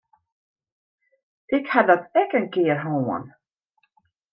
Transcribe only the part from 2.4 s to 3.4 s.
kear hân.